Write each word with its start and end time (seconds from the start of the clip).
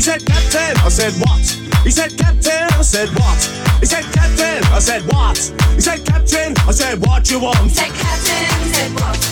He 0.00 0.04
said, 0.04 0.24
Captain. 0.24 0.78
I 0.78 0.88
said, 0.88 1.12
What? 1.20 1.40
He 1.84 1.90
said, 1.90 2.16
Captain. 2.16 2.72
I 2.72 2.80
said, 2.80 3.10
What? 3.10 3.36
He 3.80 3.84
said, 3.84 4.04
Captain. 4.04 4.64
I 4.72 4.78
said, 4.78 5.02
What? 5.02 5.36
He 5.74 5.80
said, 5.82 6.06
Captain. 6.06 6.54
I 6.66 6.70
said, 6.70 7.02
What 7.02 7.30
you 7.30 7.40
want? 7.40 7.58
He 7.58 7.68
said, 7.68 7.92
Captain. 7.92 8.62
I 8.62 8.72
said, 8.72 8.92
What? 8.94 9.29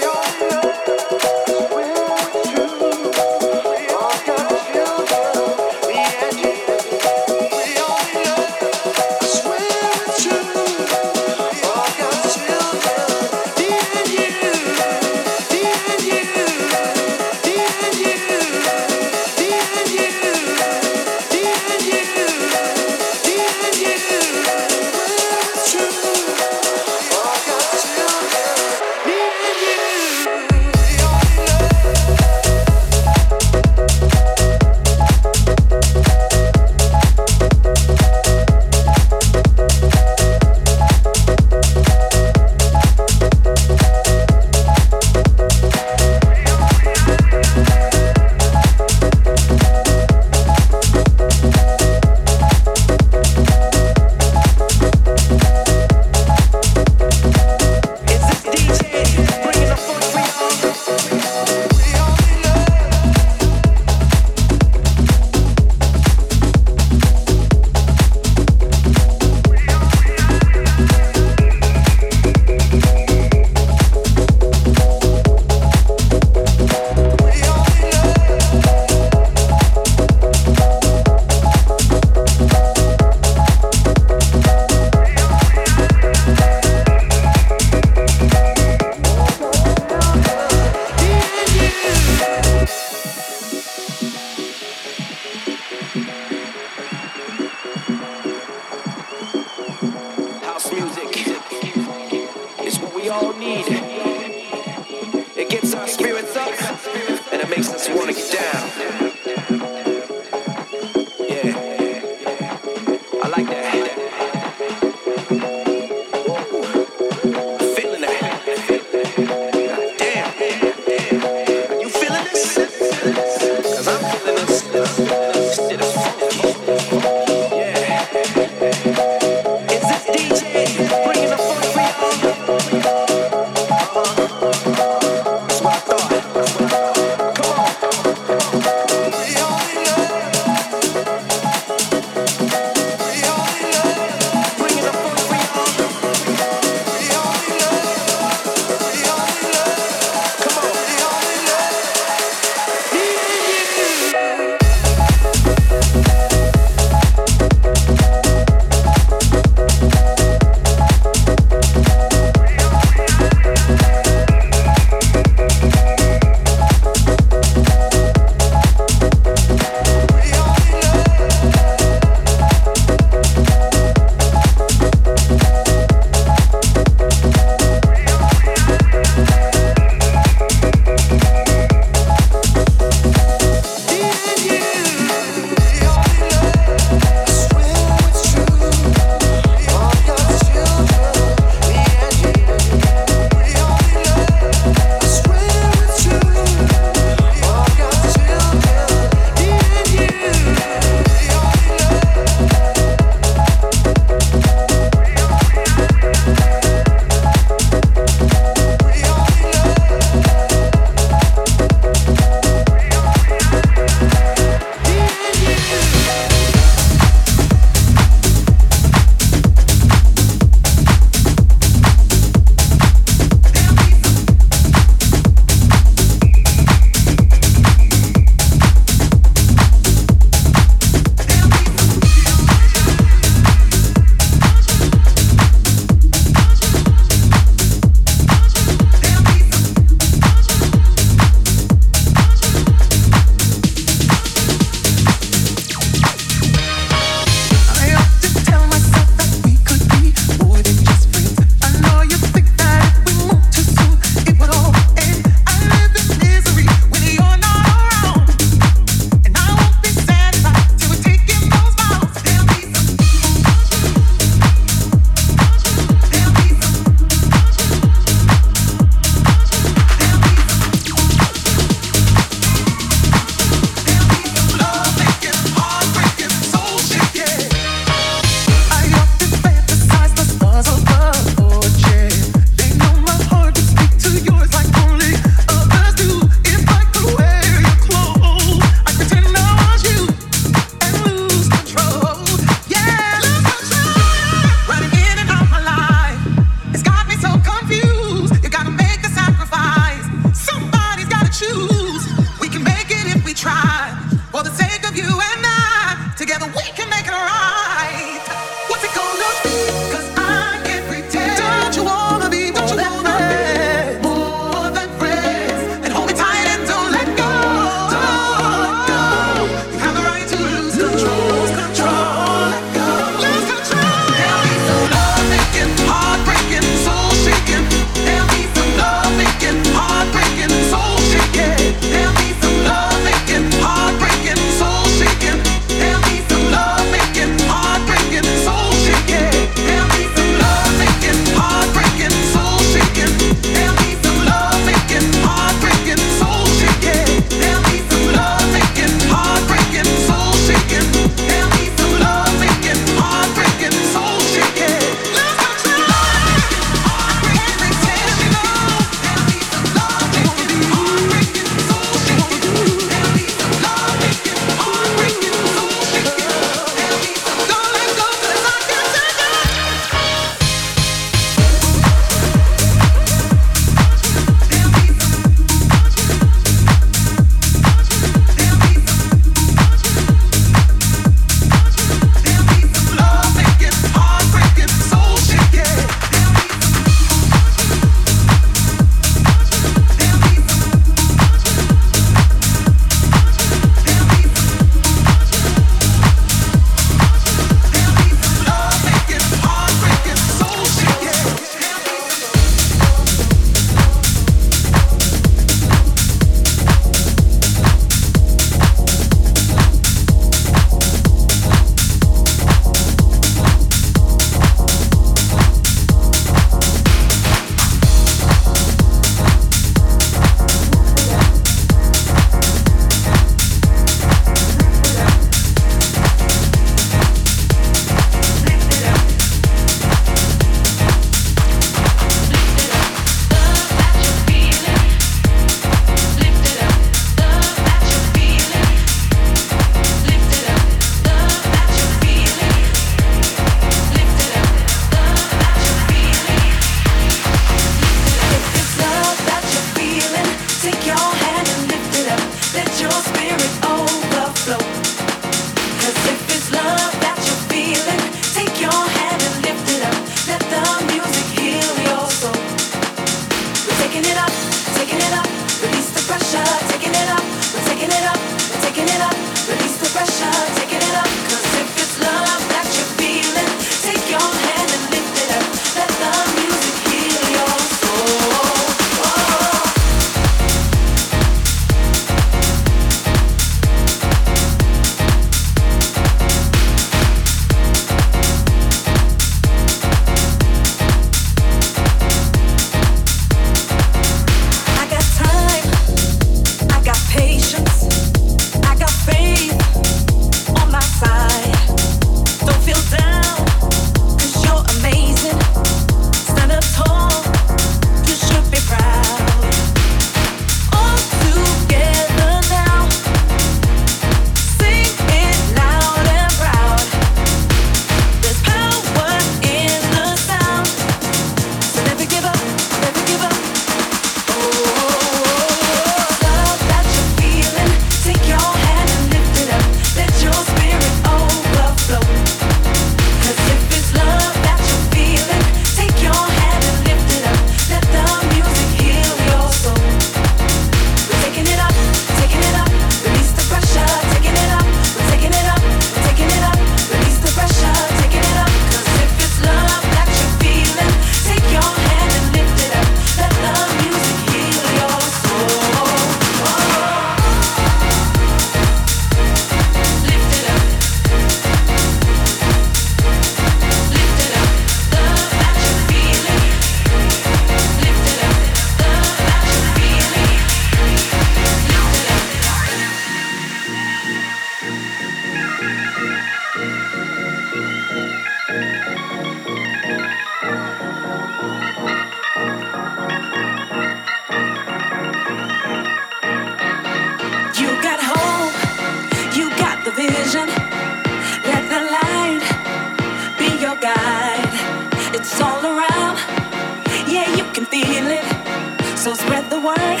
So 599.08 599.14
spread 599.14 599.48
the 599.48 599.58
word 599.58 600.00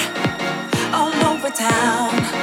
all 0.92 1.14
over 1.32 1.48
town. 1.48 2.37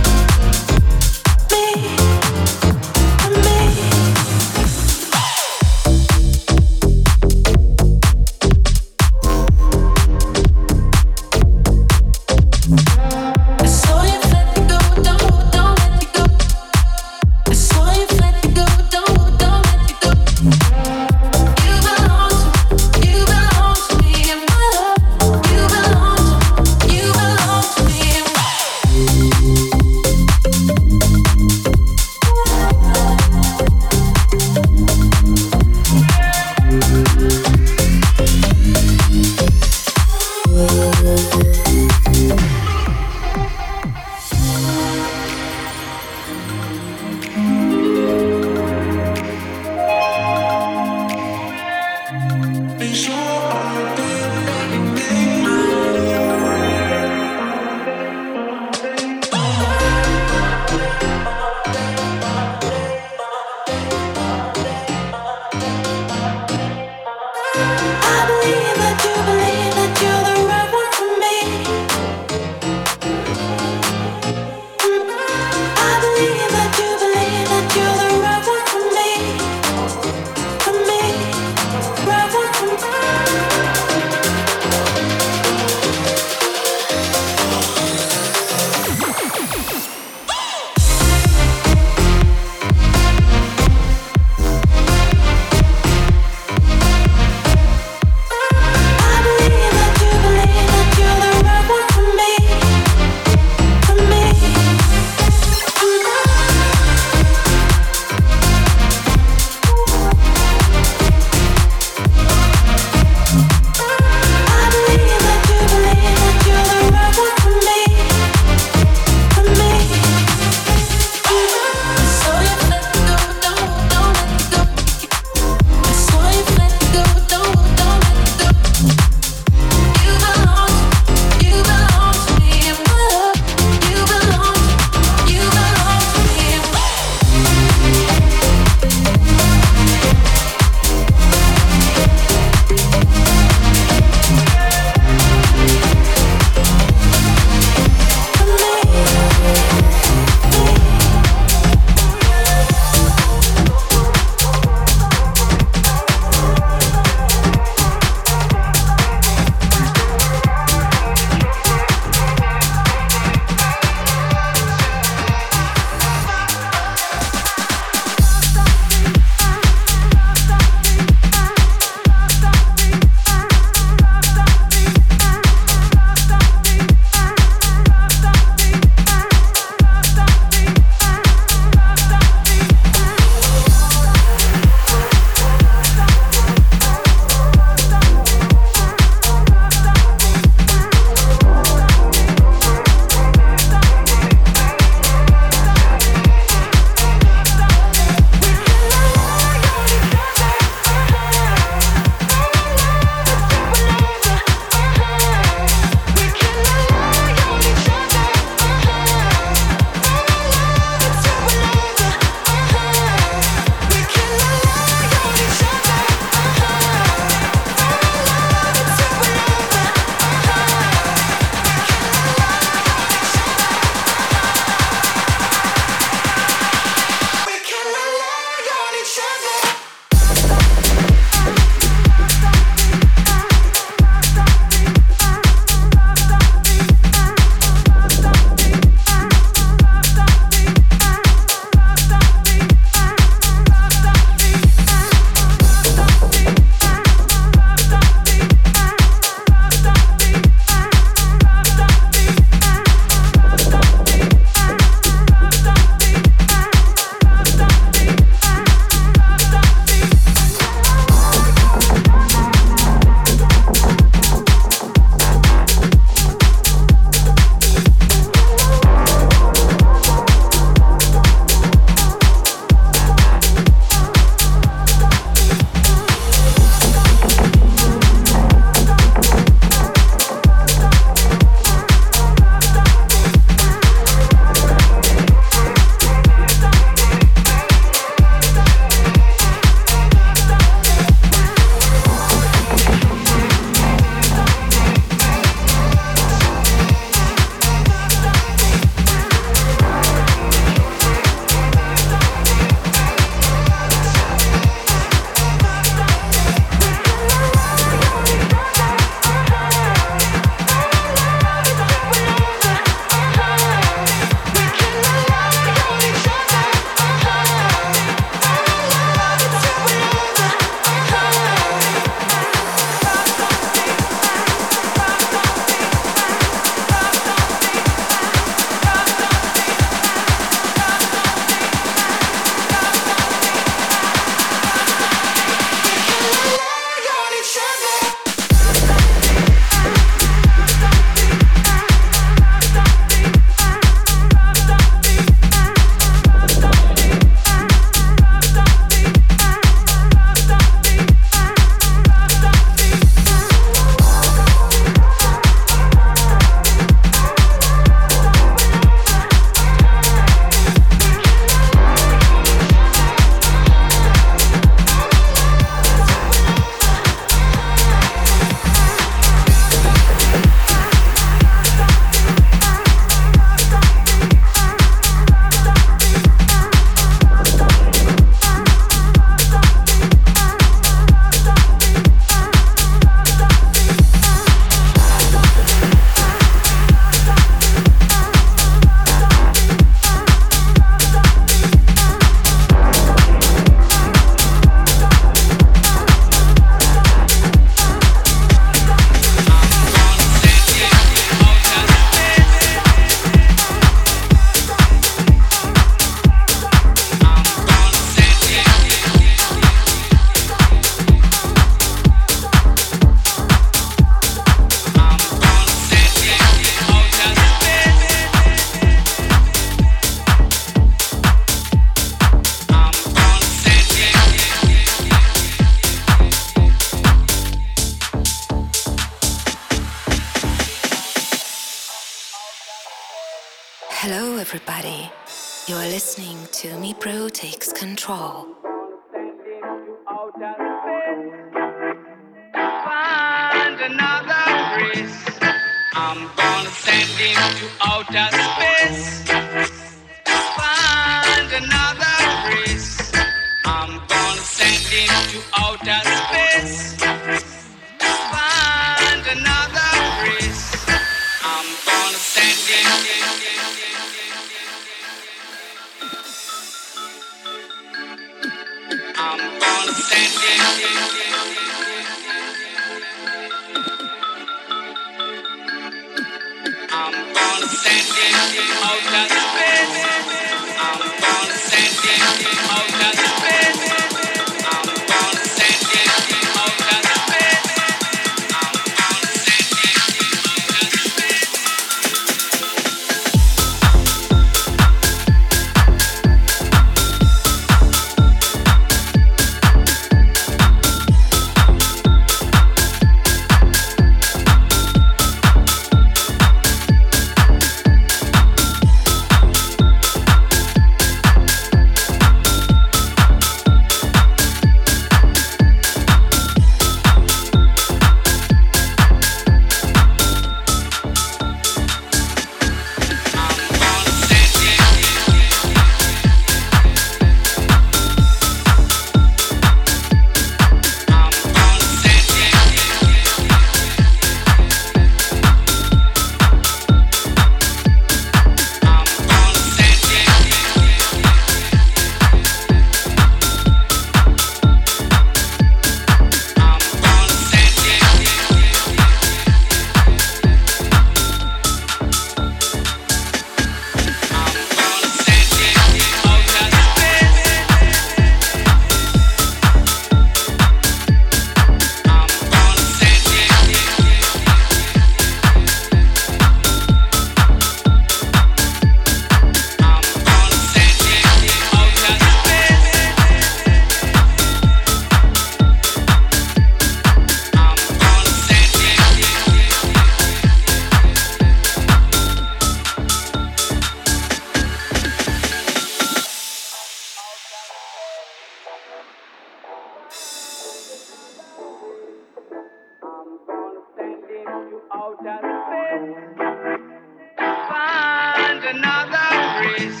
another 598.74 599.28
race. 599.60 600.00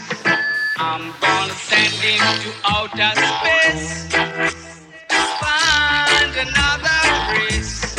I'm 0.78 1.12
gonna 1.20 1.54
send 1.68 1.94
him 2.04 2.22
to 2.42 2.50
outer 2.64 3.12
space. 3.28 4.08
Find 5.42 6.34
another 6.46 7.00
race. 7.32 7.96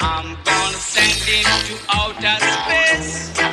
I'm 0.00 0.36
gonna 0.44 0.80
send 0.92 1.20
him 1.28 1.48
to 1.68 1.74
outer 1.98 2.38
space. 2.40 3.43